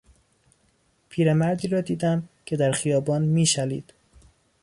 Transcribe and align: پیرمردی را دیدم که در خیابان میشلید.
پیرمردی 1.09 1.67
را 1.67 1.81
دیدم 1.81 2.29
که 2.45 2.57
در 2.57 2.71
خیابان 2.71 3.21
میشلید. 3.21 3.93